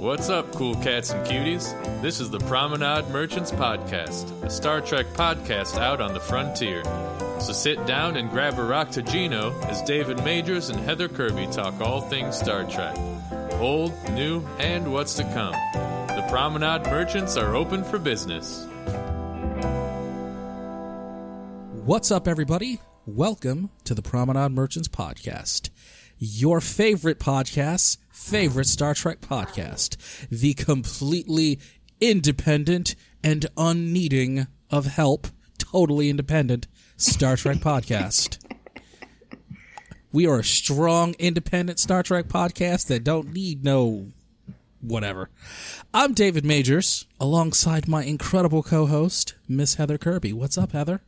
[0.00, 2.00] What's up, cool cats and cuties?
[2.00, 6.82] This is the Promenade Merchants Podcast, a Star Trek podcast out on the frontier.
[7.38, 12.00] So sit down and grab a raktajino as David Majors and Heather Kirby talk all
[12.00, 12.96] things Star Trek
[13.60, 15.52] old, new, and what's to come.
[16.16, 18.66] The Promenade Merchants are open for business.
[21.84, 22.80] What's up, everybody?
[23.04, 25.68] Welcome to the Promenade Merchants Podcast,
[26.20, 29.96] your favorite podcast, favorite Star Trek podcast,
[30.28, 31.58] the completely
[31.98, 38.38] independent and unneeding of help, totally independent Star Trek podcast.
[40.12, 44.08] We are a strong, independent Star Trek podcast that don't need no
[44.82, 45.30] whatever.
[45.94, 50.34] I'm David Majors, alongside my incredible co-host, Miss Heather Kirby.
[50.34, 51.00] What's up, Heather?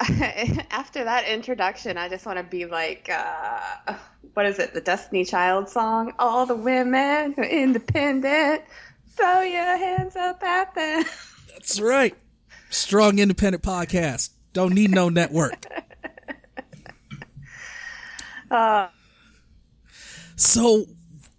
[0.70, 3.94] After that introduction, I just want to be like, uh,
[4.34, 6.12] what is it, the Destiny Child song?
[6.18, 8.62] All the women are independent.
[9.10, 11.04] Throw your hands up at them.
[11.50, 12.14] That's right.
[12.70, 14.30] Strong, independent podcast.
[14.54, 15.66] Don't need no network.
[18.50, 18.88] Uh,
[20.36, 20.84] So,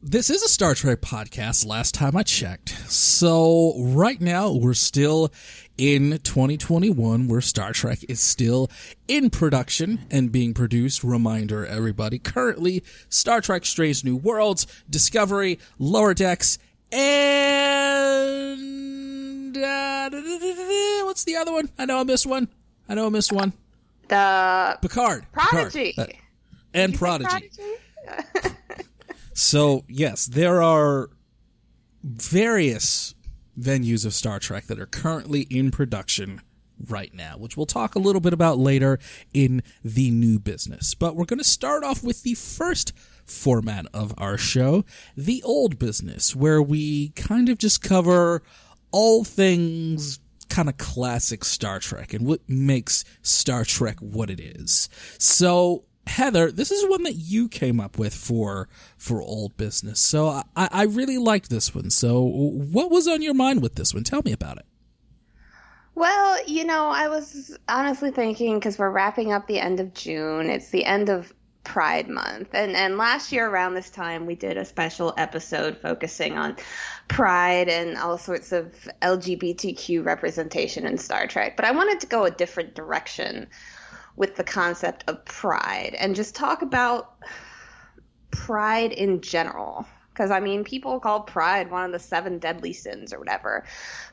[0.02, 2.70] this is a Star Trek podcast last time I checked.
[2.90, 5.32] So, right now, we're still
[5.78, 8.70] in 2021 where Star Trek is still
[9.08, 11.04] in production and being produced.
[11.04, 16.58] Reminder, everybody, currently Star Trek Strange New Worlds, Discovery, Lower Decks,
[16.92, 18.58] and.
[19.58, 20.10] Uh,
[21.04, 21.70] what's the other one?
[21.78, 22.48] I know I missed one.
[22.90, 23.54] I know I missed one.
[24.08, 25.26] the Picard.
[25.32, 25.94] Prodigy.
[25.94, 26.10] Picard.
[26.10, 26.14] Uh,
[26.74, 27.50] and say Prodigy.
[29.34, 31.10] So, yes, there are
[32.04, 33.16] various
[33.60, 36.42] venues of Star Trek that are currently in production
[36.88, 39.00] right now, which we'll talk a little bit about later
[39.34, 40.94] in the new business.
[40.96, 42.94] But we're going to start off with the first
[43.26, 44.84] format of our show,
[45.16, 48.44] the old business, where we kind of just cover
[48.92, 54.90] all things kind of classic Star Trek and what makes Star Trek what it is.
[55.18, 60.00] So, Heather, this is one that you came up with for for old business.
[60.00, 61.90] So I, I really liked this one.
[61.90, 64.04] So what was on your mind with this one?
[64.04, 64.66] Tell me about it.
[65.96, 70.52] Well, you know, I was honestly thinking because we're wrapping up the end of June.
[70.52, 74.56] It's the end of Pride Month, and and last year around this time we did
[74.56, 76.58] a special episode focusing on
[77.08, 81.56] Pride and all sorts of LGBTQ representation in Star Trek.
[81.56, 83.48] But I wanted to go a different direction
[84.16, 87.16] with the concept of pride and just talk about
[88.32, 89.86] pride in general.
[90.10, 93.64] Because, I mean, people call pride one of the seven deadly sins or whatever.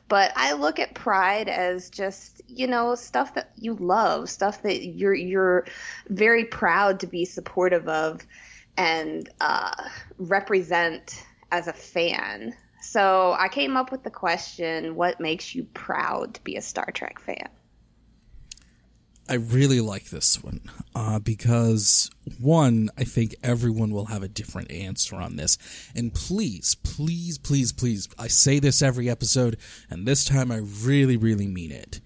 [0.07, 4.83] But I look at pride as just, you know, stuff that you love, stuff that
[4.83, 5.65] you're, you're
[6.09, 8.25] very proud to be supportive of
[8.77, 12.55] and uh, represent as a fan.
[12.81, 16.89] So I came up with the question what makes you proud to be a Star
[16.91, 17.49] Trek fan?
[19.29, 20.61] I really like this one
[20.93, 22.09] uh, because
[22.39, 25.57] one, I think everyone will have a different answer on this.
[25.95, 29.57] And please, please, please, please, I say this every episode,
[29.89, 32.01] and this time I really, really mean it.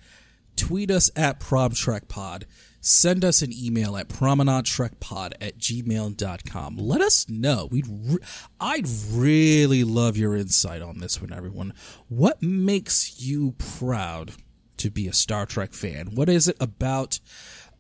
[0.56, 2.44] Tweet us at PromTrekPod.
[2.80, 6.78] Send us an email at promenadetrekpod at gmail.com.
[6.78, 7.68] Let us know.
[7.72, 8.20] We'd re-
[8.60, 11.74] I'd really love your insight on this one, everyone.
[12.08, 14.34] What makes you proud
[14.86, 16.12] to be a Star Trek fan?
[16.14, 17.20] What is it about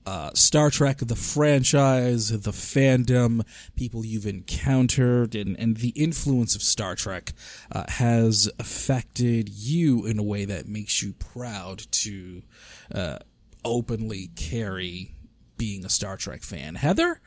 [0.07, 3.45] uh, Star Trek, the franchise, the fandom,
[3.75, 7.33] people you've encountered, and, and the influence of Star Trek
[7.71, 12.41] uh, has affected you in a way that makes you proud to
[12.93, 13.19] uh,
[13.63, 15.15] openly carry
[15.57, 16.73] being a Star Trek fan?
[16.75, 17.21] Heather,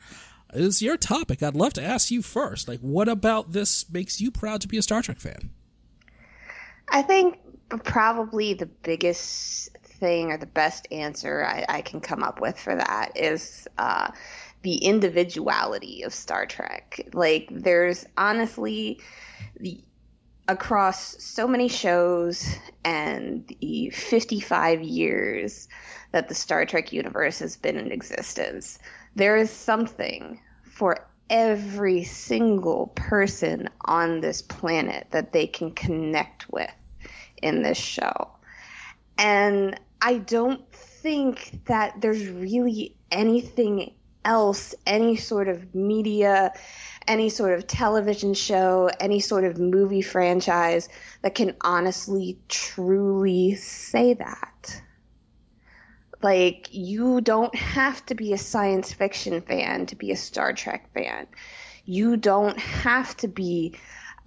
[0.53, 1.41] is your topic.
[1.41, 2.67] I'd love to ask you first.
[2.67, 5.51] Like, what about this makes you proud to be a Star Trek fan?
[6.89, 7.37] I think
[7.77, 12.75] probably the biggest thing or the best answer I, I can come up with for
[12.75, 14.11] that is uh,
[14.61, 17.09] the individuality of Star Trek.
[17.13, 19.01] Like, there's honestly
[19.59, 19.83] the
[20.47, 25.67] across so many shows and the 55 years
[26.11, 28.79] that the Star Trek universe has been in existence,
[29.15, 36.71] there is something for every single person on this planet that they can connect with
[37.41, 38.29] in this show.
[39.17, 43.93] And I don't think that there's really anything
[44.23, 46.53] else, any sort of media,
[47.07, 50.89] any sort of television show, any sort of movie franchise
[51.21, 54.81] that can honestly, truly say that.
[56.21, 60.93] Like, you don't have to be a science fiction fan to be a Star Trek
[60.93, 61.27] fan.
[61.85, 63.75] You don't have to be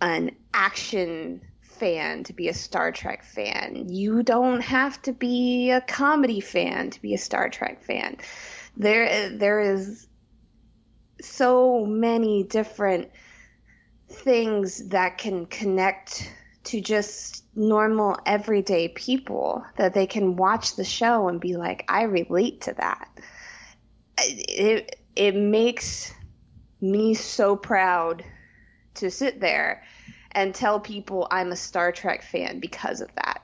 [0.00, 1.42] an action
[1.82, 3.88] fan to be a Star Trek fan.
[3.88, 8.18] You don't have to be a comedy fan to be a Star Trek fan.
[8.76, 10.06] There there is
[11.20, 13.10] so many different
[14.08, 16.32] things that can connect
[16.64, 22.02] to just normal everyday people that they can watch the show and be like I
[22.02, 23.08] relate to that.
[24.18, 26.14] It it makes
[26.80, 28.24] me so proud
[28.94, 29.82] to sit there
[30.32, 33.42] and tell people I'm a Star Trek fan because of that.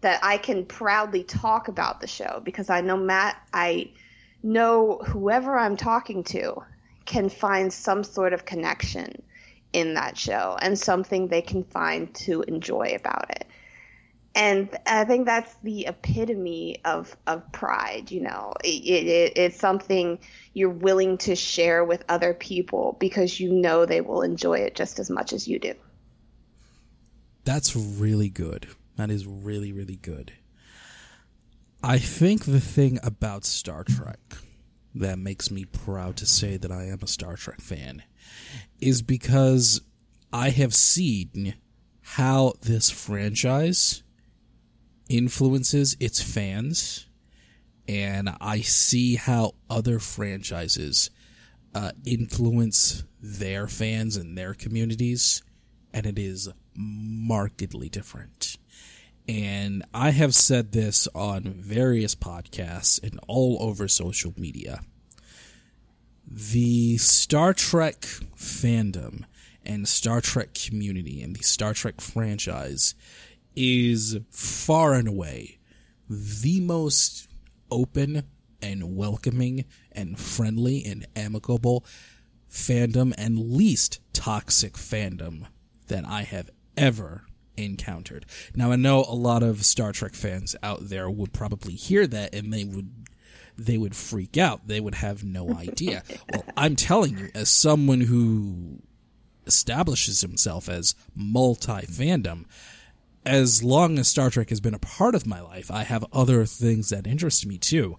[0.00, 3.92] That I can proudly talk about the show because I know Matt, I
[4.42, 6.62] know whoever I'm talking to
[7.06, 9.22] can find some sort of connection
[9.72, 13.46] in that show and something they can find to enjoy about it.
[14.36, 18.54] And I think that's the epitome of, of pride, you know.
[18.64, 20.18] It, it, it's something
[20.52, 24.98] you're willing to share with other people because you know they will enjoy it just
[24.98, 25.74] as much as you do.
[27.44, 28.68] That's really good.
[28.96, 30.32] That is really, really good.
[31.82, 34.18] I think the thing about Star Trek
[34.94, 38.02] that makes me proud to say that I am a Star Trek fan
[38.80, 39.82] is because
[40.32, 41.54] I have seen
[42.00, 44.02] how this franchise
[45.08, 47.06] influences its fans,
[47.86, 51.10] and I see how other franchises
[51.74, 55.42] uh, influence their fans and their communities,
[55.94, 58.56] and it is markedly different.
[59.26, 64.80] And I have said this on various podcasts and all over social media.
[66.26, 68.02] The Star Trek
[68.36, 69.24] fandom
[69.64, 72.94] and Star Trek community and the Star Trek franchise
[73.56, 75.58] is far and away
[76.10, 77.28] the most
[77.70, 78.24] open
[78.60, 81.84] and welcoming and friendly and amicable
[82.50, 85.46] fandom and least toxic fandom
[85.88, 87.26] that I have ever
[87.56, 88.26] encountered.
[88.54, 92.34] Now I know a lot of Star Trek fans out there would probably hear that
[92.34, 92.90] and they would
[93.56, 94.66] they would freak out.
[94.66, 96.02] They would have no idea.
[96.32, 98.80] well, I'm telling you as someone who
[99.46, 102.44] establishes himself as multi fandom,
[103.24, 106.44] as long as Star Trek has been a part of my life, I have other
[106.44, 107.96] things that interest me too.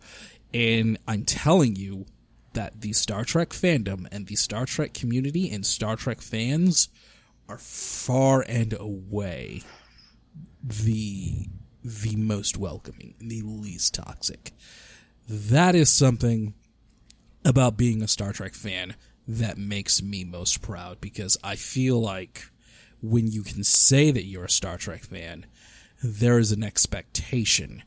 [0.54, 2.06] And I'm telling you
[2.54, 6.90] that the Star Trek fandom and the Star Trek community and Star Trek fans
[7.48, 9.62] are far and away
[10.64, 11.48] the
[11.84, 14.52] the most welcoming, the least toxic.
[15.30, 16.56] That is something
[17.44, 18.96] about being a Star Trek fan
[19.28, 22.50] that makes me most proud because I feel like
[23.02, 25.46] when you can say that you're a Star Trek fan,
[26.04, 27.84] there is an expectation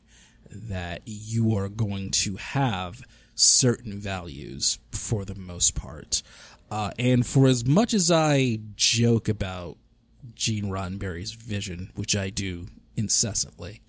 [0.49, 3.01] that you are going to have
[3.39, 6.21] certain values for the most part.
[6.69, 9.77] Uh, and for as much as I joke about
[10.35, 13.81] Gene Roddenberry's vision, which I do incessantly,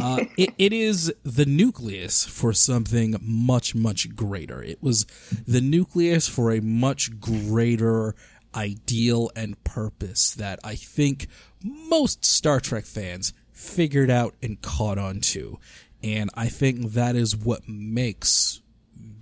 [0.00, 4.62] uh, it, it is the nucleus for something much, much greater.
[4.62, 5.04] It was
[5.46, 8.14] the nucleus for a much greater
[8.54, 11.26] ideal and purpose that I think
[11.62, 15.58] most Star Trek fans figured out and caught on to.
[16.02, 18.60] And I think that is what makes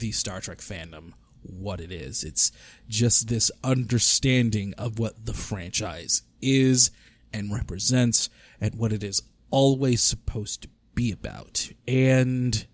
[0.03, 2.25] the Star Trek fandom what it is.
[2.25, 2.51] It's
[2.89, 6.91] just this understanding of what the franchise is
[7.33, 8.29] and represents
[8.61, 11.71] and what it is always supposed to be about.
[11.87, 12.67] And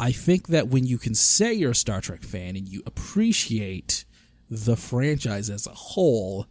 [0.00, 4.06] I think that when you can say you're a Star Trek fan and you appreciate
[4.48, 6.46] the franchise as a whole,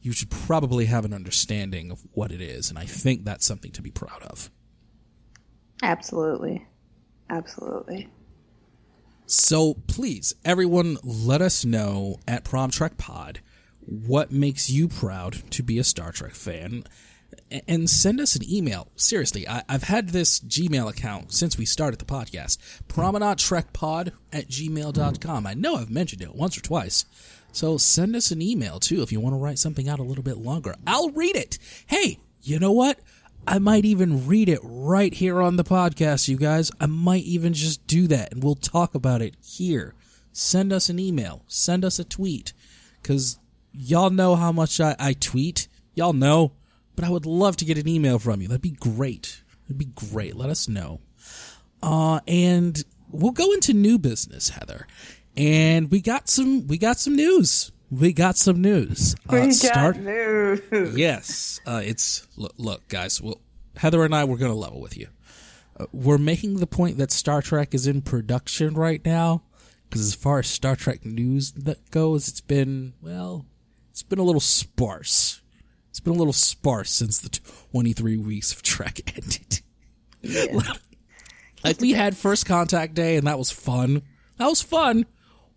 [0.00, 2.70] you should probably have an understanding of what it is.
[2.70, 4.50] And I think that's something to be proud of.
[5.82, 6.66] Absolutely.
[7.28, 8.08] Absolutely.
[9.30, 13.38] So please, everyone, let us know at Prom Trek Pod
[13.78, 16.82] what makes you proud to be a Star Trek fan.
[17.68, 18.88] And send us an email.
[18.96, 22.58] Seriously, I, have had this Gmail account since we started the podcast.
[22.88, 25.46] PromenadeTrekPod at gmail.com.
[25.46, 27.04] I know I've mentioned it once or twice.
[27.52, 30.24] So send us an email too if you want to write something out a little
[30.24, 30.74] bit longer.
[30.88, 31.56] I'll read it.
[31.86, 32.98] Hey, you know what?
[33.46, 36.70] I might even read it right here on the podcast, you guys.
[36.80, 39.94] I might even just do that and we'll talk about it here.
[40.32, 42.52] Send us an email, send us a tweet,
[43.02, 43.38] because
[43.72, 45.68] y'all know how much I, I tweet.
[45.94, 46.52] Y'all know,
[46.94, 48.48] but I would love to get an email from you.
[48.48, 49.42] That'd be great.
[49.66, 50.36] It'd be great.
[50.36, 51.00] Let us know.
[51.82, 54.86] Uh, and we'll go into new business, Heather.
[55.36, 59.16] And we got some, we got some news we got some news.
[59.28, 60.96] Uh, we start, got news.
[60.96, 63.20] Yes, uh, it's look, look, guys.
[63.20, 63.40] Well,
[63.76, 65.08] Heather and I we're going to level with you.
[65.78, 69.42] Uh, we're making the point that Star Trek is in production right now
[69.88, 73.46] because as far as Star Trek news that goes, it's been well,
[73.90, 75.40] it's been a little sparse
[76.00, 79.60] it's been a little sparse since the 23 weeks of Trek ended.
[81.64, 84.02] like we had first contact day and that was fun.
[84.38, 85.04] That was fun.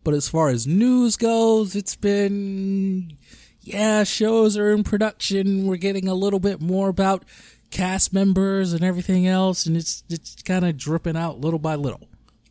[0.04, 3.18] But as far as news goes, it's been
[3.62, 5.66] yeah, shows are in production.
[5.66, 7.24] We're getting a little bit more about
[7.72, 12.08] cast members and everything else and it's it's kind of dripping out little by little.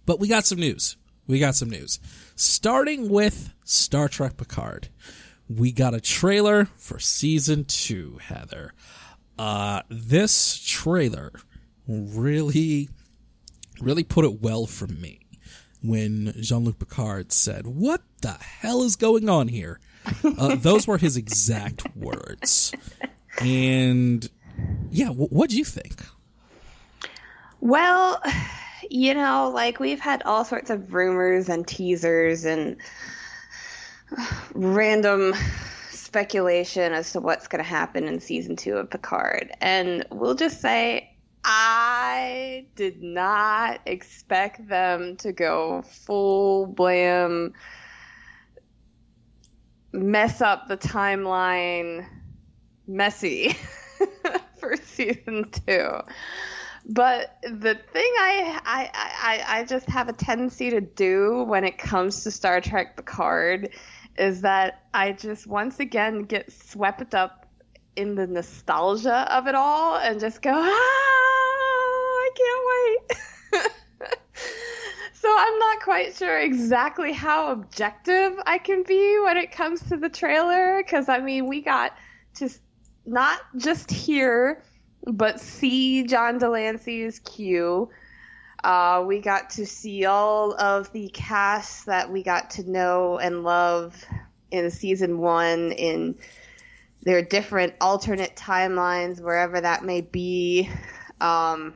[0.06, 0.97] But we got some news.
[1.26, 2.00] We got some news.
[2.35, 4.88] Starting with Star Trek Picard.
[5.49, 8.73] We got a trailer for season 2, Heather.
[9.38, 11.32] Uh this trailer
[11.87, 12.88] really
[13.80, 15.22] really put it well for me
[15.82, 19.80] when Jean Luc Picard said, What the hell is going on here?
[20.24, 22.72] Uh, those were his exact words.
[23.40, 24.28] And
[24.90, 26.02] yeah, w- what do you think?
[27.60, 28.20] Well,
[28.90, 32.76] you know, like we've had all sorts of rumors and teasers and
[34.54, 35.34] random
[35.90, 39.52] speculation as to what's going to happen in season two of Picard.
[39.60, 41.12] And we'll just say
[41.44, 47.54] I did not expect them to go full blam,
[49.92, 52.06] mess up the timeline,
[52.87, 53.56] messy
[54.61, 55.90] for season two.
[56.84, 61.78] But the thing I, I I I just have a tendency to do when it
[61.78, 63.70] comes to Star Trek Picard
[64.18, 67.46] is that I just once again get swept up
[67.94, 71.22] in the nostalgia of it all and just go ah
[75.22, 79.96] So I'm not quite sure exactly how objective I can be when it comes to
[79.96, 81.96] the trailer because I mean we got
[82.38, 82.50] to
[83.06, 84.64] not just hear
[85.06, 87.88] but see John de Lancie's Q.
[88.64, 93.44] Uh, we got to see all of the cast that we got to know and
[93.44, 94.04] love
[94.50, 96.16] in season one in
[97.04, 100.68] their different alternate timelines, wherever that may be.
[101.20, 101.74] Um,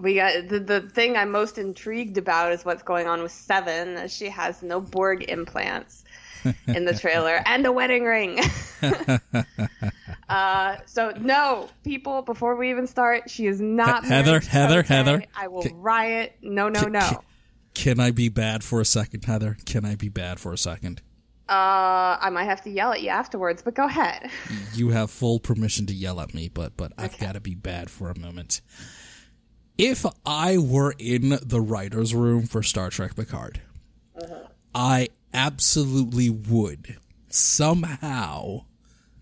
[0.00, 4.08] we got the, the thing I'm most intrigued about is what's going on with Seven.
[4.08, 6.04] She has no Borg implants
[6.66, 8.40] in the trailer and a wedding ring.
[10.28, 14.40] uh, so no, people, before we even start, she is not Heather.
[14.40, 14.82] Heather.
[14.82, 15.24] Heather.
[15.36, 16.36] I will can, riot.
[16.42, 17.00] No, no, no.
[17.00, 17.18] Can,
[17.74, 19.56] can I be bad for a second, Heather?
[19.64, 21.02] Can I be bad for a second?
[21.48, 24.30] Uh, I might have to yell at you afterwards, but go ahead.
[24.74, 27.04] You have full permission to yell at me, but but okay.
[27.04, 28.62] I've got to be bad for a moment
[29.78, 33.60] if I were in the writer's room for Star Trek Picard,
[34.20, 34.48] uh-huh.
[34.74, 36.96] I absolutely would
[37.28, 38.64] somehow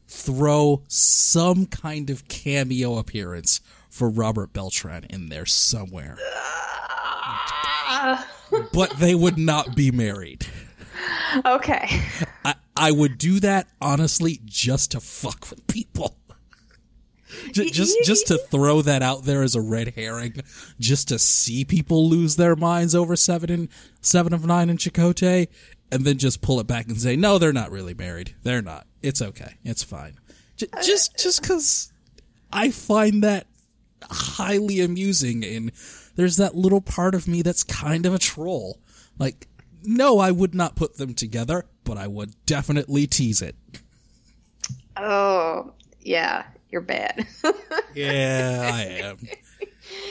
[0.07, 6.19] throw some kind of cameo appearance for Robert Beltran in there somewhere.
[8.73, 10.47] but they would not be married.
[11.45, 12.01] Okay.
[12.45, 16.17] I, I would do that honestly just to fuck with people
[17.53, 20.35] just, just just to throw that out there as a red herring,
[20.79, 23.69] just to see people lose their minds over seven and
[24.01, 25.49] seven of nine in Chakotay,
[25.91, 28.35] and then just pull it back and say, no, they're not really married.
[28.43, 28.87] They're not.
[29.03, 29.55] It's okay.
[29.65, 30.17] It's fine.
[30.57, 31.93] J- uh, just just because
[32.53, 33.47] I find that
[34.03, 35.73] highly amusing, and
[36.17, 38.79] there's that little part of me that's kind of a troll.
[39.19, 39.47] Like,
[39.83, 43.57] no, I would not put them together, but I would definitely tease it.
[44.97, 47.25] Oh, yeah you're bad.
[47.95, 49.17] yeah, I am.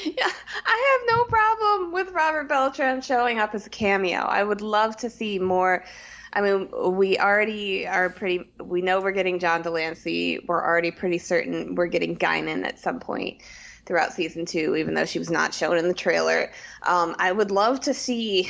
[0.05, 0.29] Yeah,
[0.65, 4.19] I have no problem with Robert Beltran showing up as a cameo.
[4.19, 5.83] I would love to see more.
[6.31, 8.49] I mean, we already are pretty.
[8.63, 10.39] We know we're getting John de Lancie.
[10.47, 13.41] We're already pretty certain we're getting Guinan at some point
[13.85, 16.49] throughout season two, even though she was not shown in the trailer.
[16.83, 18.49] Um, I would love to see,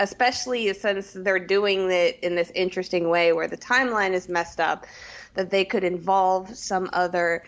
[0.00, 4.86] especially since they're doing it in this interesting way where the timeline is messed up
[5.38, 7.44] that they could involve some other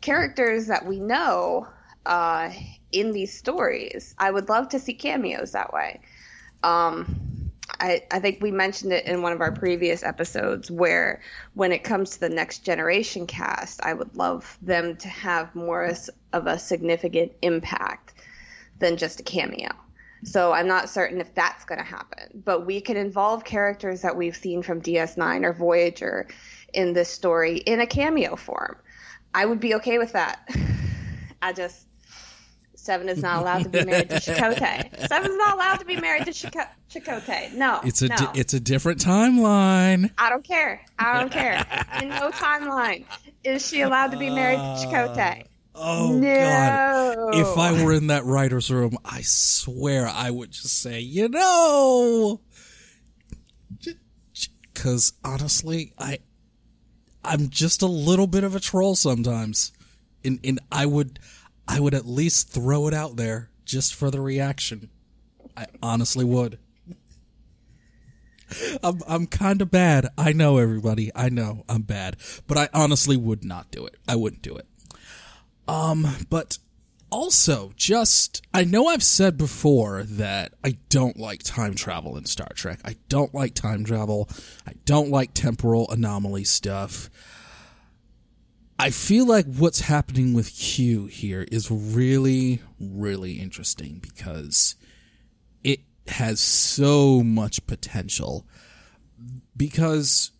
[0.00, 1.66] characters that we know
[2.06, 2.50] uh,
[2.92, 4.14] in these stories.
[4.16, 6.00] I would love to see cameos that way.
[6.62, 11.20] Um, I, I think we mentioned it in one of our previous episodes where
[11.54, 15.92] when it comes to the next generation cast, I would love them to have more
[16.32, 18.14] of a significant impact
[18.78, 19.70] than just a cameo.
[20.22, 24.16] So I'm not certain if that's going to happen, but we can involve characters that
[24.16, 26.28] we've seen from DS9 or Voyager
[26.72, 28.76] in this story in a cameo form.
[29.34, 30.48] I would be okay with that.
[31.42, 31.86] I just
[32.82, 35.06] Seven is not allowed to be married to Chakotay.
[35.08, 37.52] Seven's not allowed to be married to Chico- Chakotay.
[37.52, 38.16] No, it's a no.
[38.16, 40.10] di- it's a different timeline.
[40.18, 40.80] I don't care.
[40.98, 41.64] I don't care.
[42.02, 43.04] In no timeline
[43.44, 45.42] is she allowed to be married to Chakotay.
[45.42, 47.14] Uh, oh no.
[47.30, 47.34] God!
[47.36, 52.40] If I were in that writer's room, I swear I would just say, you know,
[54.74, 56.18] because honestly, I
[57.24, 59.72] I'm just a little bit of a troll sometimes.
[60.24, 61.18] And and I would
[61.66, 64.90] I would at least throw it out there just for the reaction.
[65.56, 66.58] I honestly would.
[68.82, 70.08] I'm I'm kind of bad.
[70.18, 71.10] I know everybody.
[71.14, 73.96] I know I'm bad, but I honestly would not do it.
[74.06, 74.66] I wouldn't do it.
[75.68, 76.58] Um, but
[77.12, 82.48] also, just I know I've said before that I don't like time travel in Star
[82.54, 82.80] Trek.
[82.84, 84.28] I don't like time travel.
[84.66, 87.10] I don't like temporal anomaly stuff.
[88.78, 94.74] I feel like what's happening with Q here is really, really interesting because
[95.62, 98.46] it has so much potential.
[99.56, 100.32] Because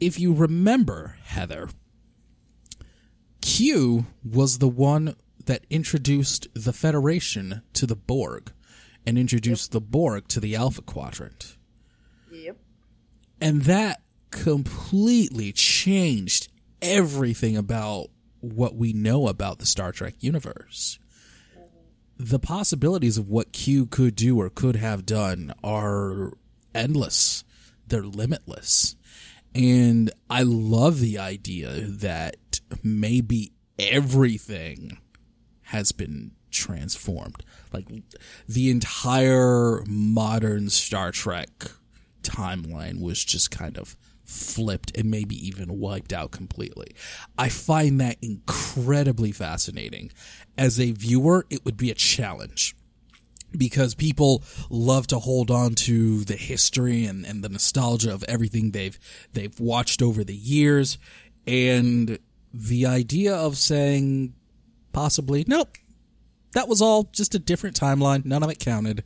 [0.00, 1.68] if you remember, Heather,
[3.40, 5.14] Q was the one
[5.46, 8.52] that introduced the Federation to the Borg
[9.06, 11.56] and introduced the Borg to the Alpha Quadrant.
[12.30, 12.56] Yep.
[13.40, 16.48] And that completely changed
[16.80, 18.08] everything about
[18.40, 20.98] what we know about the Star Trek universe.
[22.16, 26.32] The possibilities of what Q could do or could have done are
[26.74, 27.44] endless.
[27.86, 28.96] They're limitless.
[29.54, 34.98] And I love the idea that maybe everything
[35.74, 37.44] has been transformed.
[37.72, 37.88] Like
[38.48, 41.48] the entire modern Star Trek
[42.22, 46.94] timeline was just kind of flipped and maybe even wiped out completely.
[47.36, 50.12] I find that incredibly fascinating.
[50.56, 52.76] As a viewer, it would be a challenge
[53.50, 58.70] because people love to hold on to the history and, and the nostalgia of everything
[58.70, 58.98] they've
[59.32, 60.98] they've watched over the years
[61.46, 62.18] and
[62.52, 64.34] the idea of saying
[64.94, 65.44] possibly.
[65.46, 65.76] Nope.
[66.52, 68.24] That was all just a different timeline.
[68.24, 69.04] None of it counted.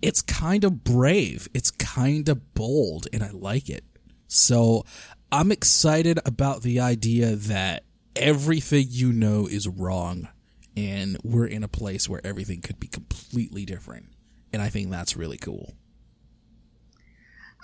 [0.00, 1.48] It's kind of brave.
[1.52, 3.84] It's kind of bold and i like it.
[4.28, 4.84] So
[5.32, 7.82] i'm excited about the idea that
[8.14, 10.28] everything you know is wrong
[10.76, 14.06] and we're in a place where everything could be completely different.
[14.52, 15.74] And i think that's really cool.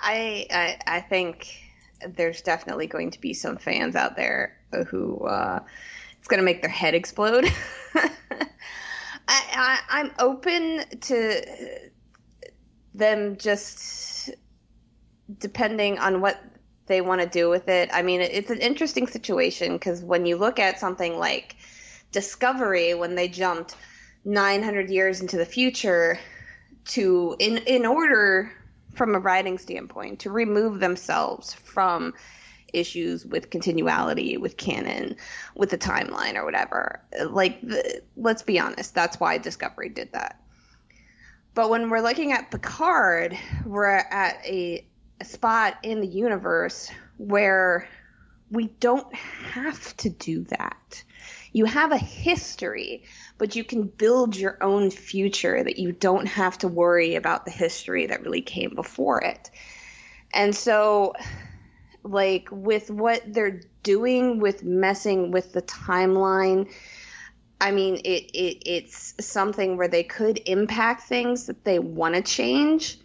[0.01, 1.55] I, I I think
[2.17, 4.57] there's definitely going to be some fans out there
[4.89, 5.61] who uh,
[6.23, 7.51] it's going to make their head explode.
[7.97, 8.09] I,
[9.29, 11.91] I I'm open to
[12.95, 14.31] them just
[15.41, 16.41] depending on what
[16.87, 17.91] they want to do with it.
[17.93, 21.57] I mean, it's an interesting situation because when you look at something like
[22.13, 23.75] Discovery, when they jumped
[24.25, 26.21] 900 years into the future
[26.85, 28.53] to in in order
[28.95, 32.15] from a writing standpoint to remove themselves from
[32.73, 35.17] issues with continuality with canon
[35.55, 37.01] with the timeline or whatever.
[37.29, 40.41] Like the, let's be honest that's why discovery did that.
[41.55, 44.87] But when we're looking at picard we're at a,
[45.21, 47.89] a spot in the universe where
[48.51, 51.03] we don't have to do that.
[51.53, 53.05] You have a history
[53.43, 57.51] but you can build your own future that you don't have to worry about the
[57.51, 59.51] history that really came before it.
[60.33, 61.15] And so,
[62.05, 66.69] like, with what they're doing with messing with the timeline,
[67.61, 72.23] I mean, it, it it's something where they could impact things that they want to
[72.23, 72.99] change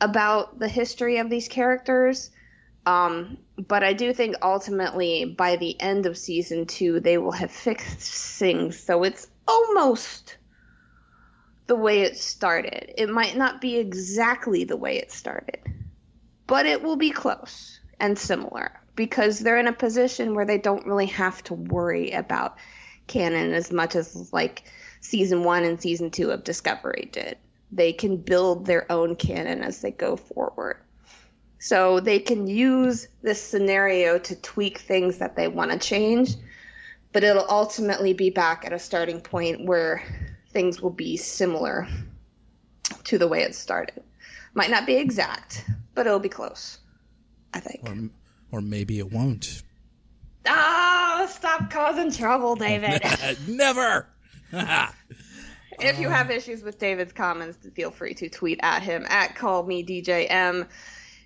[0.00, 2.30] about the history of these characters.
[2.86, 7.50] Um, but I do think ultimately by the end of season two, they will have
[7.50, 10.36] fixed things so it's almost
[11.66, 12.94] the way it started.
[12.96, 15.58] It might not be exactly the way it started,
[16.46, 20.86] but it will be close and similar because they're in a position where they don't
[20.86, 22.56] really have to worry about
[23.06, 24.64] canon as much as like
[25.00, 27.36] season one and season two of Discovery did.
[27.70, 30.78] They can build their own canon as they go forward.
[31.60, 36.36] So they can use this scenario to tweak things that they want to change
[37.12, 40.02] but it'll ultimately be back at a starting point where
[40.50, 41.88] things will be similar
[43.04, 44.02] to the way it started.
[44.54, 46.78] Might not be exact, but it'll be close.
[47.54, 47.88] I think.
[47.88, 49.62] Or, or maybe it won't.
[50.46, 53.02] Oh, stop causing trouble, David.
[53.48, 54.06] Never.
[54.52, 59.64] if you have issues with David's comments, feel free to tweet at him at call
[59.64, 60.66] me DJM.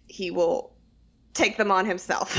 [0.06, 0.72] He will
[1.34, 2.38] take them on himself.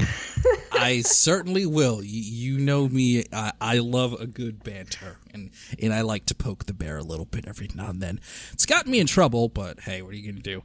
[0.74, 2.04] I certainly will.
[2.04, 2.22] You,
[2.54, 3.24] you know me.
[3.32, 7.04] I, I, love a good banter, and and I like to poke the bear a
[7.04, 8.20] little bit every now and then.
[8.52, 10.64] It's gotten me in trouble, but hey, what are you going to do?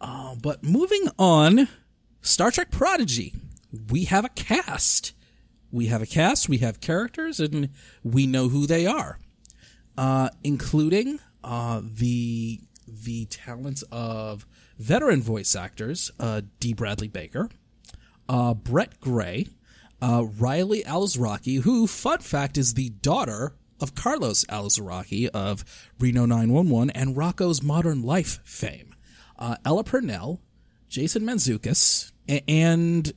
[0.00, 1.68] Uh, but moving on,
[2.24, 3.34] Star Trek Prodigy.
[3.90, 5.12] We have a cast.
[5.70, 6.48] We have a cast.
[6.48, 7.70] We have characters, and
[8.02, 9.18] we know who they are,
[9.96, 14.46] uh, including uh, the the talents of
[14.78, 16.72] veteran voice actors, uh, D.
[16.74, 17.48] Bradley Baker
[18.28, 19.48] uh, Brett Gray,
[20.00, 25.64] uh, Rylee Alazraqui, who, fun fact, is the daughter of Carlos Alazraqui of
[25.98, 28.94] Reno 911 and Rocco's Modern Life fame.
[29.38, 30.40] Uh, Ella Purnell,
[30.88, 33.12] Jason Mantzoukas, and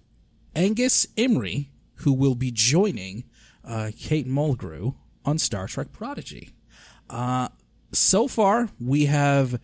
[0.55, 3.23] Angus Imrie, who will be joining
[3.63, 6.49] uh, Kate Mulgrew on Star Trek Prodigy.
[7.09, 7.49] Uh,
[7.91, 9.59] so far, we have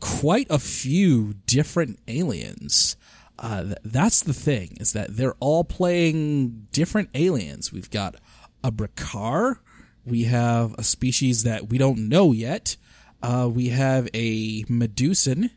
[0.00, 2.96] quite a few different aliens.
[3.38, 7.72] Uh, th- that's the thing is that they're all playing different aliens.
[7.72, 8.16] We've got
[8.62, 9.58] a Brikar,
[10.04, 12.76] we have a species that we don't know yet.
[13.22, 15.50] Uh, we have a Medusan,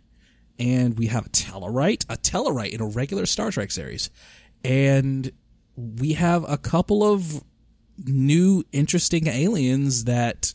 [0.60, 4.10] and we have a Tellarite, a Tellarite in a regular Star Trek series,
[4.64, 5.32] and
[5.76, 7.44] we have a couple of
[8.06, 10.54] new interesting aliens that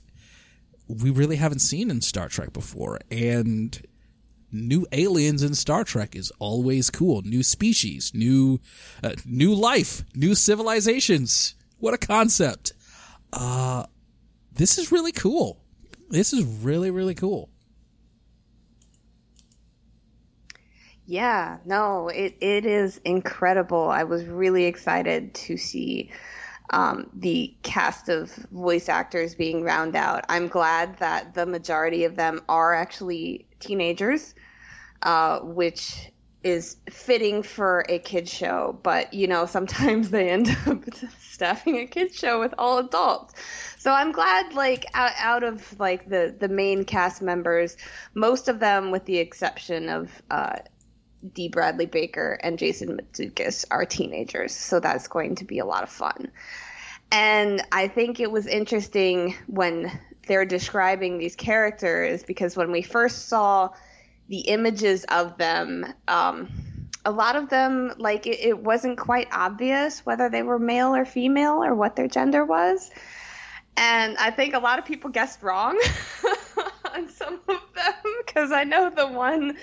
[0.89, 2.99] we really haven't seen in Star Trek before.
[3.11, 3.81] And
[4.51, 7.23] new aliens in Star Trek is always cool.
[7.23, 8.61] New species, new
[9.03, 11.55] uh, new life, new civilizations.
[11.79, 12.73] What a concept.
[13.33, 13.87] Uh
[14.53, 15.61] this is really cool.
[16.09, 17.51] This is really really cool.
[21.11, 23.89] Yeah, no, it, it is incredible.
[23.89, 26.11] I was really excited to see
[26.69, 30.27] um, the cast of voice actors being round out.
[30.29, 34.35] I'm glad that the majority of them are actually teenagers,
[35.03, 36.13] uh, which
[36.45, 38.79] is fitting for a kid show.
[38.83, 40.85] But you know, sometimes they end up
[41.21, 43.33] staffing a kid show with all adults.
[43.79, 47.79] So I'm glad, like out, out of like the the main cast members,
[48.13, 50.11] most of them, with the exception of.
[50.31, 50.57] Uh,
[51.35, 51.49] D.
[51.49, 55.91] Bradley Baker and Jason Mantzoukas are teenagers, so that's going to be a lot of
[55.91, 56.31] fun.
[57.11, 59.91] And I think it was interesting when
[60.27, 63.71] they're describing these characters because when we first saw
[64.29, 66.49] the images of them, um,
[67.05, 71.07] a lot of them, like, it, it wasn't quite obvious whether they were male or
[71.07, 72.91] female or what their gender was.
[73.79, 75.81] And I think a lot of people guessed wrong
[76.95, 77.95] on some of them
[78.27, 79.57] because I know the one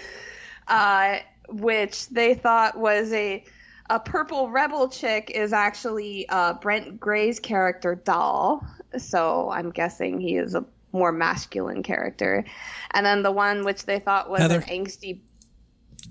[0.67, 1.17] uh,
[1.49, 3.43] which they thought was a
[3.89, 8.65] a purple rebel chick is actually uh, Brett Gray's character Dal.
[8.97, 12.45] So I'm guessing he is a more masculine character.
[12.91, 14.63] And then the one which they thought was Heather.
[14.67, 15.19] an angsty.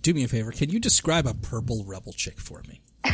[0.00, 0.52] Do me a favor.
[0.52, 2.80] Can you describe a purple rebel chick for me?
[3.04, 3.12] the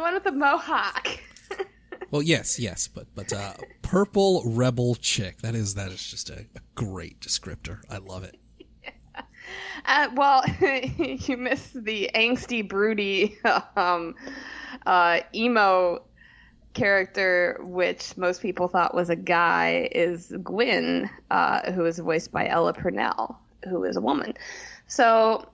[0.00, 1.08] one with the mohawk.
[2.12, 5.42] Well, yes, yes, but but uh, purple rebel chick.
[5.42, 7.82] That is that is just a, a great descriptor.
[7.88, 8.34] I love it.
[9.84, 10.44] Uh, well,
[10.98, 13.38] you miss the angsty, broody,
[13.76, 14.14] um,
[14.86, 16.02] uh, emo
[16.74, 22.48] character, which most people thought was a guy, is Gwyn, uh, who is voiced by
[22.48, 24.34] Ella Purnell, who is a woman.
[24.86, 25.48] So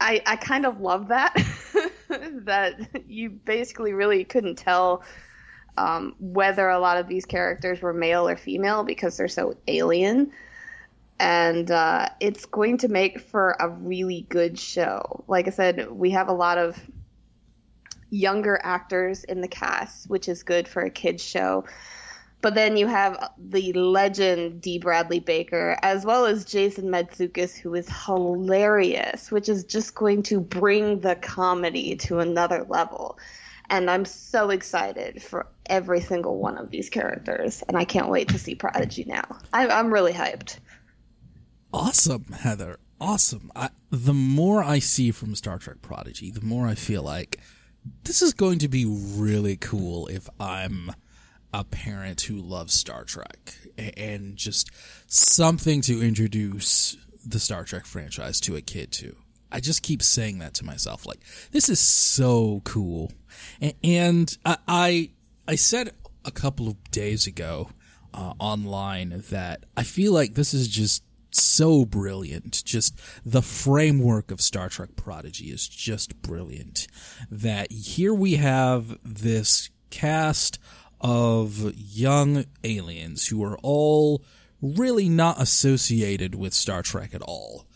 [0.00, 1.34] I, I kind of love that,
[2.08, 5.02] that you basically really couldn't tell
[5.78, 10.32] um, whether a lot of these characters were male or female because they're so alien
[11.22, 15.24] and uh, it's going to make for a really good show.
[15.28, 16.76] Like I said, we have a lot of
[18.10, 21.64] younger actors in the cast, which is good for a kids show.
[22.40, 24.80] But then you have the legend D.
[24.80, 30.40] Bradley Baker, as well as Jason Mantzoukas, who is hilarious, which is just going to
[30.40, 33.16] bring the comedy to another level.
[33.70, 38.30] And I'm so excited for every single one of these characters, and I can't wait
[38.30, 39.38] to see Prodigy now.
[39.52, 40.58] I'm, I'm really hyped.
[41.72, 42.78] Awesome, Heather.
[43.00, 43.50] Awesome.
[43.56, 47.40] I, the more I see from Star Trek Prodigy, the more I feel like
[48.04, 50.92] this is going to be really cool if I'm
[51.52, 53.54] a parent who loves Star Trek
[53.96, 54.70] and just
[55.06, 59.16] something to introduce the Star Trek franchise to a kid to.
[59.50, 63.12] I just keep saying that to myself, like this is so cool,
[63.84, 65.10] and I I,
[65.46, 65.90] I said
[66.24, 67.68] a couple of days ago
[68.14, 71.02] uh, online that I feel like this is just
[71.40, 72.62] so brilliant.
[72.64, 76.86] Just the framework of Star Trek Prodigy is just brilliant.
[77.30, 80.58] That here we have this cast
[81.00, 84.22] of young aliens who are all
[84.60, 87.66] really not associated with Star Trek at all.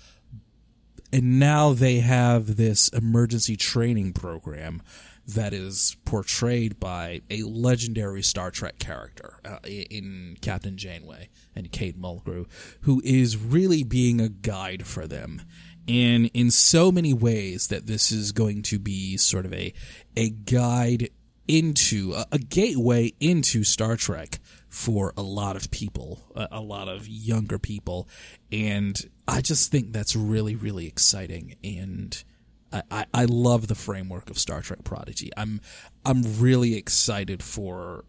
[1.12, 4.82] And now they have this emergency training program
[5.26, 12.00] that is portrayed by a legendary Star Trek character uh, in Captain Janeway and Kate
[12.00, 12.46] Mulgrew,
[12.82, 15.42] who is really being a guide for them.
[15.88, 19.72] And in so many ways that this is going to be sort of a
[20.16, 21.10] a guide
[21.48, 26.88] into a, a gateway into Star Trek for a lot of people, a, a lot
[26.88, 28.08] of younger people,
[28.50, 32.22] and I just think that's really really exciting and
[32.72, 35.30] I, I, love the framework of Star Trek Prodigy.
[35.36, 35.60] I'm
[36.04, 38.04] I'm really excited for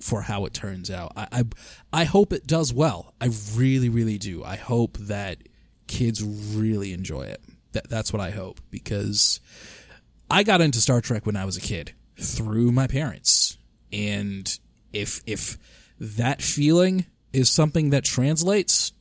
[0.00, 1.12] for how it turns out.
[1.16, 1.42] I, I
[1.92, 3.14] I hope it does well.
[3.20, 4.44] I really really do.
[4.44, 5.38] I hope that
[5.86, 7.42] kids really enjoy it.
[7.72, 9.40] That that's what I hope because
[10.30, 13.58] I got into Star Trek when I was a kid through my parents.
[13.92, 14.58] And
[14.92, 15.58] if if
[15.98, 18.92] that feeling is something that translates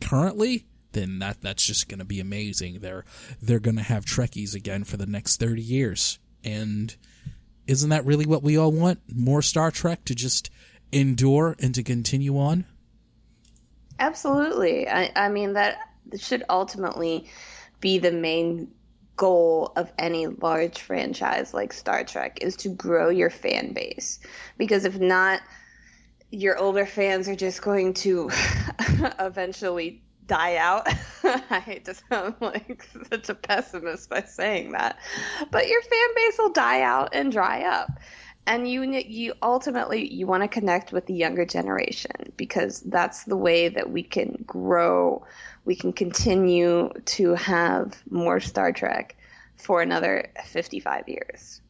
[0.00, 0.66] currently,
[0.98, 2.80] then that that's just going to be amazing.
[2.80, 3.04] They're
[3.40, 6.18] they're going to have Trekkies again for the next 30 years.
[6.44, 6.94] And
[7.66, 9.00] isn't that really what we all want?
[9.14, 10.50] More Star Trek to just
[10.92, 12.64] endure and to continue on?
[13.98, 14.88] Absolutely.
[14.88, 15.78] I, I mean that
[16.18, 17.28] should ultimately
[17.80, 18.72] be the main
[19.16, 24.20] goal of any large franchise like Star Trek is to grow your fan base.
[24.56, 25.40] Because if not,
[26.30, 28.30] your older fans are just going to
[29.18, 30.86] eventually die out.
[31.24, 34.98] I hate to sound like such a pessimist by saying that,
[35.50, 37.90] but your fan base will die out and dry up.
[38.46, 43.36] And you you ultimately you want to connect with the younger generation because that's the
[43.36, 45.24] way that we can grow.
[45.66, 49.16] We can continue to have more Star Trek
[49.56, 51.60] for another 55 years.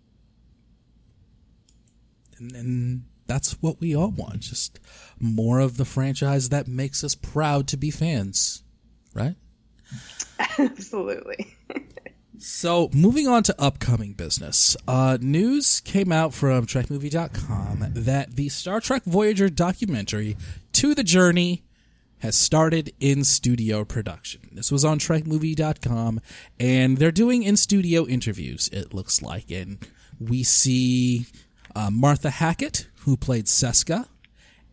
[2.38, 4.40] And, and that's what we all want.
[4.40, 4.80] Just
[5.20, 8.64] more of the franchise that makes us proud to be fans,
[9.14, 9.36] right?
[10.58, 11.54] Absolutely.
[12.38, 14.76] so, moving on to upcoming business.
[14.88, 20.36] Uh, news came out from TrekMovie.com that the Star Trek Voyager documentary,
[20.72, 21.62] To the Journey,
[22.20, 24.40] has started in studio production.
[24.52, 26.20] This was on TrekMovie.com,
[26.58, 29.50] and they're doing in studio interviews, it looks like.
[29.50, 29.78] And
[30.18, 31.26] we see
[31.76, 34.06] uh, Martha Hackett, who played Seska,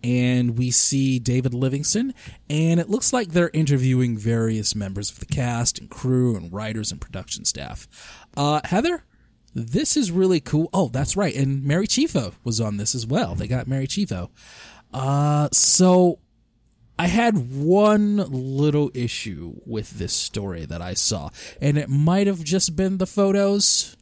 [0.03, 2.13] and we see David Livingston,
[2.49, 6.91] and it looks like they're interviewing various members of the cast and crew and writers
[6.91, 7.87] and production staff.
[8.35, 9.05] Uh, Heather,
[9.53, 10.69] this is really cool.
[10.73, 13.35] Oh, that's right, and Mary Chieffo was on this as well.
[13.35, 14.29] They got Mary Chieffo.
[14.93, 16.19] Uh, so
[16.99, 21.29] I had one little issue with this story that I saw,
[21.61, 23.95] and it might have just been the photos,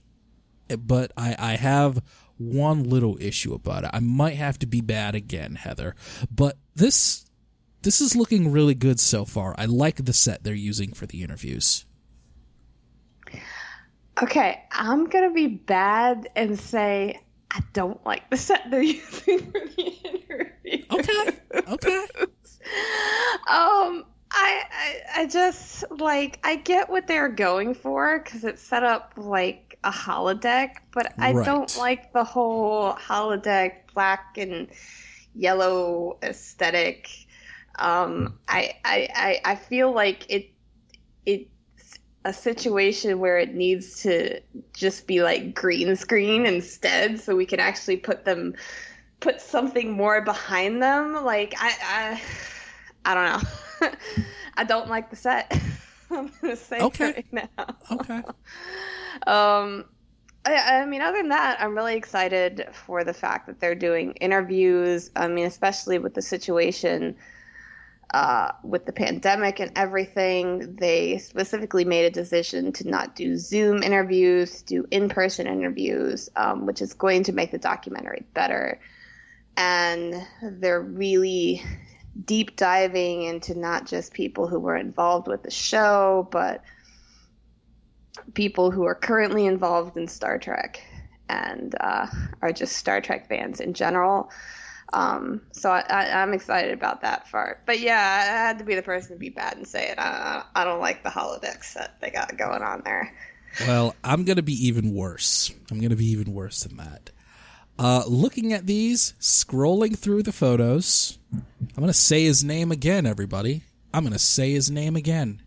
[0.68, 2.02] but I, I have
[2.52, 3.92] one little issue about it.
[3.94, 5.96] I might have to be bad again, Heather,
[6.30, 7.26] but this
[7.82, 9.54] this is looking really good so far.
[9.58, 11.86] I like the set they're using for the interviews.
[14.22, 17.20] Okay, I'm gonna be bad and say
[17.52, 20.86] I don't like the set they're using for the interviews.
[20.92, 22.06] Okay, okay.
[23.50, 28.84] um, I, I, I just like I get what they're going for because it's set
[28.84, 31.46] up like a holodeck, but I Right.
[31.46, 34.70] don't like the whole holodeck black and
[35.34, 37.10] yellow aesthetic.
[37.80, 40.50] Um, I, I, I, I feel like it,
[41.26, 41.50] it's
[42.26, 44.40] a situation where it needs to
[44.74, 48.56] just be like green screen instead, so we can actually put them,
[49.20, 51.14] put something more behind them.
[51.24, 51.74] Like I,
[53.06, 53.44] I, I don't
[53.82, 53.92] know.
[54.58, 55.52] I don't like the set.
[56.14, 57.14] I'm gonna say Okay.
[57.16, 57.50] right now.
[57.92, 58.24] Okay.
[59.28, 59.86] Um,
[60.46, 64.14] I, I mean, other than that, I'm really excited for the fact that they're doing
[64.14, 65.12] interviews.
[65.16, 67.16] I mean, especially with the situation
[68.14, 73.82] uh, with the pandemic and everything, they specifically made a decision to not do Zoom
[73.82, 78.80] interviews, do in person interviews, um, which is going to make the documentary better.
[79.58, 81.64] And they're really
[82.26, 86.64] deep diving into not just people who were involved with the show, but
[88.34, 90.82] people who are currently involved in Star Trek
[91.30, 92.08] and uh,
[92.42, 94.30] are just Star Trek fans in general.
[94.94, 97.66] Um, so I, I'm excited about that part.
[97.66, 99.98] But yeah, I had to be the person to be bad and say it.
[99.98, 103.12] I, I don't like the holodeck set they got going on there.
[103.62, 105.52] Well, I'm going to be even worse.
[105.72, 107.10] I'm going to be even worse than that.
[107.80, 111.44] Uh, looking at these, scrolling through the photos, I'm
[111.76, 113.64] going to say his name again, everybody.
[113.94, 115.42] I'm going to say his name again.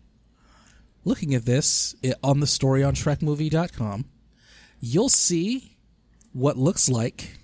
[1.05, 4.05] Looking at this on the story on TrekMovie.com,
[4.79, 5.77] you'll see
[6.33, 7.37] what looks like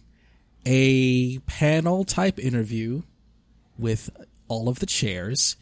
[0.65, 3.03] a panel type interview
[3.77, 4.09] with
[4.47, 5.55] all of the chairs,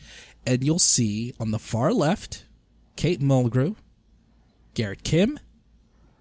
[0.46, 2.46] and you'll see on the far left
[2.96, 3.76] Kate Mulgrew,
[4.74, 5.40] Garrett Kim,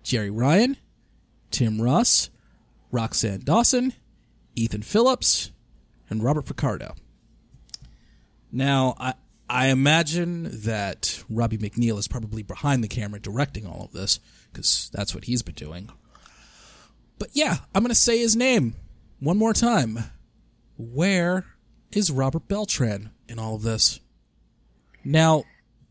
[0.05, 0.77] Jeri Ryan,
[1.51, 2.31] Tim Russ,
[2.93, 3.95] Roxann Dawson,
[4.55, 5.51] Ethan Phillips,
[6.11, 6.95] and Robert Picardo.
[8.53, 9.15] Now, I,
[9.49, 14.21] I imagine that Robbie McNeill is probably behind the camera directing all of this,
[14.53, 15.91] because that's what he's been doing.
[17.19, 18.75] But yeah, I'm going to say his name
[19.21, 19.99] one more time.
[20.77, 21.47] Where
[21.93, 24.01] is Robert Beltran in all of this?
[25.05, 25.45] Now,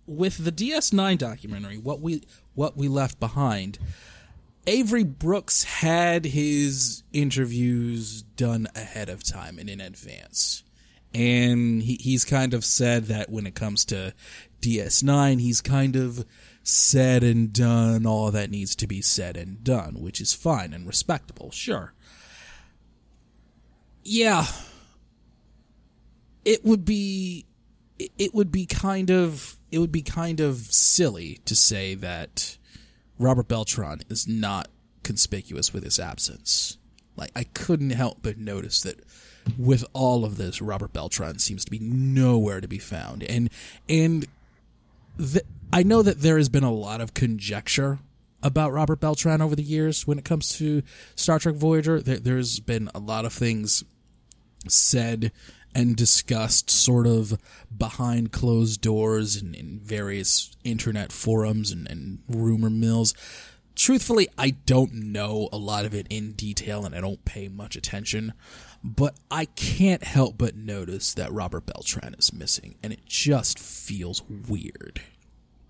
[0.05, 2.23] with the DS9 documentary, what we
[2.55, 3.77] what we left behind,
[4.67, 10.63] Avery Brooks had his interviews done ahead of time and in advance.
[11.13, 14.13] And he, he's kind of said that when it comes to
[14.61, 16.25] DS9, he's kind of
[16.61, 20.85] said and done all that needs to be said and done, which is fine and
[20.85, 21.93] respectable, sure.
[24.03, 24.45] Yeah.
[26.45, 27.45] It would be
[27.97, 32.57] it would be kind of it would be kind of silly to say that
[33.19, 34.69] Robert Beltran is not
[35.03, 36.77] conspicuous with his absence.
[37.15, 39.03] Like I couldn't help but notice that
[39.57, 43.49] with all of this, Robert Beltran seems to be nowhere to be found, and
[43.87, 44.25] and
[45.17, 47.99] the, I know that there has been a lot of conjecture
[48.41, 50.81] about Robert Beltran over the years when it comes to
[51.15, 51.99] Star Trek Voyager.
[51.99, 53.83] There, there's been a lot of things
[54.67, 55.31] said
[55.73, 57.39] and discussed sort of
[57.75, 63.13] behind closed doors and in various internet forums and, and rumor mills.
[63.75, 67.75] Truthfully, I don't know a lot of it in detail and I don't pay much
[67.75, 68.33] attention,
[68.83, 74.21] but I can't help but notice that Robert Beltran is missing and it just feels
[74.27, 75.01] weird.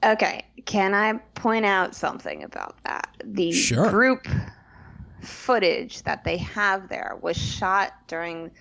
[0.04, 3.18] Okay, can I point out something about that?
[3.24, 3.90] The sure.
[3.90, 4.28] group
[5.22, 8.52] footage that they have there was shot during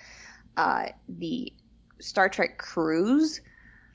[0.58, 1.52] uh, the
[2.00, 3.40] Star Trek cruise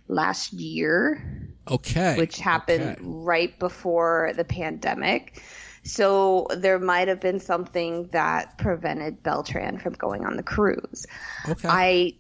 [0.08, 1.52] last year.
[1.69, 2.17] Okay.
[2.17, 3.02] Which happened okay.
[3.02, 5.41] right before the pandemic.
[5.84, 11.06] So there might have been something that prevented Beltran from going on the cruise.
[11.47, 11.67] Okay.
[11.69, 12.13] I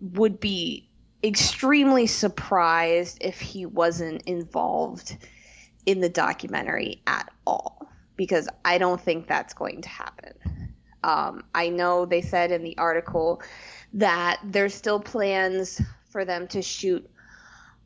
[0.00, 0.88] would be
[1.22, 5.16] extremely surprised if he wasn't involved
[5.86, 10.34] in the documentary at all because I don't think that's going to happen.
[11.02, 13.42] Um, I know they said in the article
[13.94, 15.80] that there's still plans
[16.10, 17.08] for them to shoot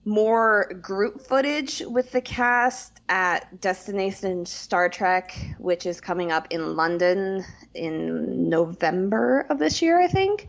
[0.05, 6.75] more group footage with the cast at Destination Star Trek, which is coming up in
[6.75, 7.45] London
[7.75, 10.49] in November of this year, I think.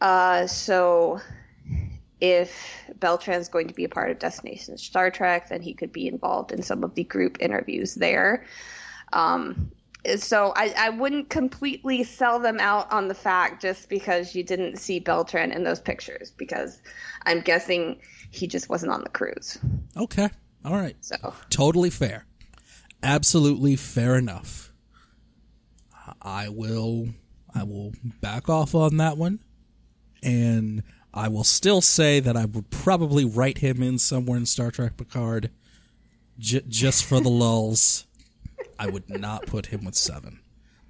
[0.00, 1.20] Uh, so
[2.20, 6.08] if Beltran's going to be a part of Destination Star Trek, then he could be
[6.08, 8.46] involved in some of the group interviews there.
[9.12, 9.70] Um,
[10.16, 14.78] so I, I wouldn't completely sell them out on the fact just because you didn't
[14.78, 16.80] see Beltran in those pictures, because
[17.24, 19.58] I'm guessing he just wasn't on the cruise.
[19.96, 20.28] Okay.
[20.64, 20.96] All right.
[21.00, 21.16] So
[21.50, 22.26] totally fair.
[23.02, 24.72] Absolutely fair enough.
[26.22, 27.08] I will
[27.54, 29.40] I will back off on that one.
[30.22, 30.82] And
[31.14, 34.96] I will still say that I would probably write him in somewhere in Star Trek
[34.96, 35.50] Picard
[36.38, 38.05] j- just for the lulls.
[38.78, 40.40] I would not put him with seven.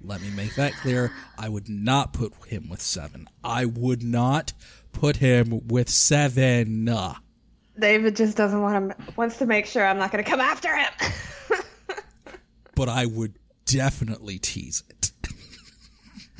[0.01, 1.11] Let me make that clear.
[1.37, 3.27] I would not put him with seven.
[3.43, 4.53] I would not
[4.91, 6.89] put him with seven.
[7.79, 10.75] David just doesn't want to wants to make sure I'm not going to come after
[10.75, 10.91] him.
[12.75, 15.11] but I would definitely tease it.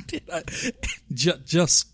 [1.13, 1.87] just, just,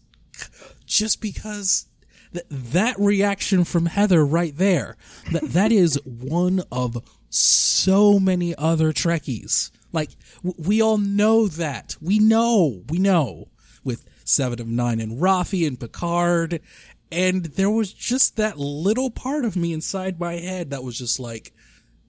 [0.85, 1.87] just because
[2.33, 4.97] th- that reaction from Heather right there,
[5.31, 6.97] that that is one of
[7.33, 9.71] so many other Trekkies.
[9.91, 10.11] Like
[10.43, 11.95] w- we all know that.
[12.01, 12.83] We know.
[12.89, 13.49] We know
[13.83, 16.61] with Seven of Nine and Raffi and Picard.
[17.11, 21.19] And there was just that little part of me inside my head that was just
[21.19, 21.53] like,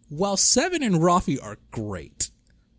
[0.09, 2.31] while Seven and Raffi are great,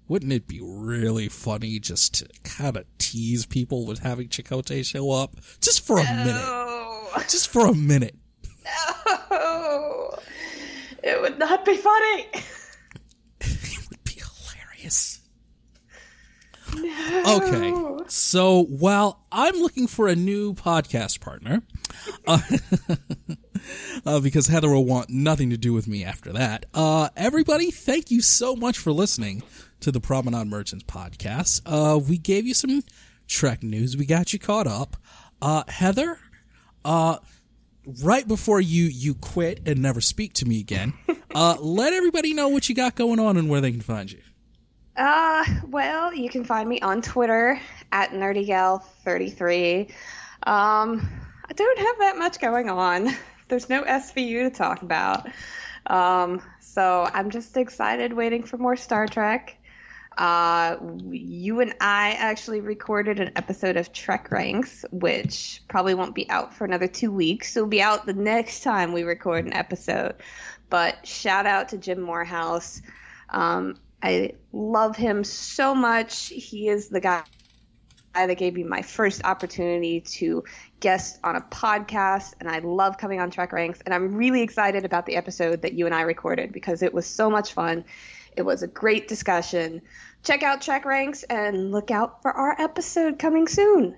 [0.07, 5.11] wouldn't it be really funny just to kind of tease people with having Chakotay show
[5.11, 6.25] up just for a no.
[6.25, 7.29] minute?
[7.29, 8.15] Just for a minute.
[9.31, 10.17] No.
[11.05, 12.25] It would not be funny.
[13.39, 15.19] it would be hilarious.
[16.75, 17.37] No.
[17.37, 18.03] Okay.
[18.07, 21.61] So while I'm looking for a new podcast partner,
[22.25, 22.39] uh,
[24.05, 28.09] uh, because Heather will want nothing to do with me after that, uh, everybody, thank
[28.09, 29.43] you so much for listening
[29.81, 31.61] to the Promenade Merchants podcast.
[31.67, 32.81] Uh, we gave you some
[33.27, 33.95] Trek news.
[33.95, 34.97] We got you caught up.
[35.39, 36.17] Uh, Heather,
[36.83, 37.17] uh,
[38.01, 40.93] right before you you quit and never speak to me again,
[41.35, 44.19] uh, let everybody know what you got going on and where they can find you.
[44.95, 47.59] Uh, well, you can find me on Twitter
[47.91, 49.89] at nerdygal33.
[50.43, 51.09] Um,
[51.47, 53.09] I don't have that much going on.
[53.47, 55.27] There's no SVU to talk about.
[55.87, 59.57] Um, so I'm just excited waiting for more Star Trek.
[60.17, 60.77] Uh,
[61.09, 66.53] you and I actually recorded an episode of Trek Ranks, which probably won't be out
[66.53, 67.55] for another two weeks.
[67.55, 70.15] It'll be out the next time we record an episode.
[70.69, 72.81] But shout out to Jim Morehouse.
[73.29, 76.27] Um, I love him so much.
[76.29, 77.23] He is the guy
[78.13, 80.43] that gave me my first opportunity to
[80.79, 83.81] guest on a podcast, and I love coming on Trek Ranks.
[83.85, 87.05] And I'm really excited about the episode that you and I recorded because it was
[87.05, 87.83] so much fun.
[88.37, 89.81] It was a great discussion.
[90.23, 93.95] Check out Trek Ranks and look out for our episode coming soon.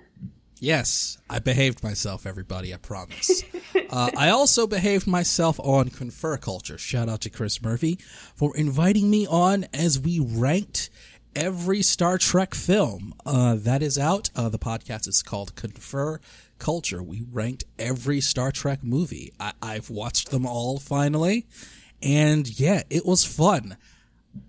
[0.60, 3.44] Yes, I behaved myself, everybody, I promise.
[3.90, 6.76] uh, I also behaved myself on Confer Culture.
[6.78, 7.98] Shout out to Chris Murphy
[8.34, 10.90] for inviting me on as we ranked
[11.36, 14.30] every Star Trek film uh, that is out.
[14.34, 16.20] Uh, the podcast is called Confer
[16.58, 17.04] Culture.
[17.04, 19.32] We ranked every Star Trek movie.
[19.38, 21.46] I- I've watched them all finally,
[22.02, 23.76] and yeah, it was fun.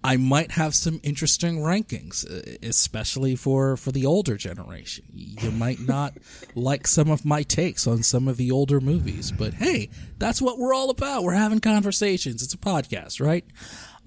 [0.04, 5.06] I might have some interesting rankings, uh, especially for, for the older generation.
[5.14, 6.14] You might not
[6.56, 10.58] like some of my takes on some of the older movies, but hey, that's what
[10.58, 11.24] we're all about.
[11.24, 12.42] We're having conversations.
[12.42, 13.46] It's a podcast, right?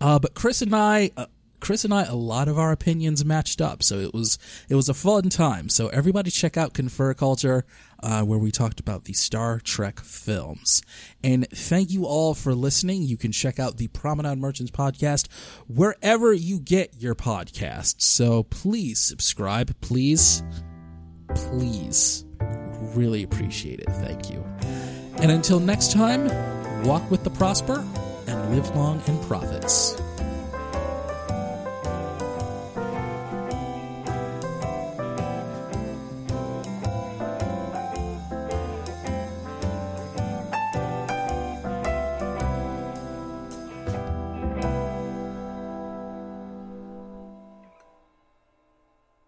[0.01, 1.27] Uh, but Chris and I, uh,
[1.63, 4.37] Chris and I, a lot of our opinions matched up, so it was
[4.69, 5.69] it was a fun time.
[5.69, 7.65] So everybody, check out Confer Culture,
[8.03, 10.83] uh, where we talked about the Star Trek films.
[11.23, 13.03] And thank you all for listening.
[13.03, 15.29] You can check out the Promenade Merchants podcast
[15.69, 18.03] wherever you get your podcasts.
[18.03, 20.43] So please subscribe, please,
[21.33, 22.25] please,
[22.97, 23.89] really appreciate it.
[23.89, 24.45] Thank you.
[25.19, 26.27] And until next time,
[26.83, 27.87] walk with the prosper
[28.27, 30.03] and live long in profits.